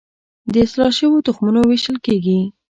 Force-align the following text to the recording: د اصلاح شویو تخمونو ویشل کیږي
د 0.51 0.53
اصلاح 0.65 0.91
شویو 0.97 1.25
تخمونو 1.27 1.59
ویشل 1.63 1.97
کیږي 2.05 2.39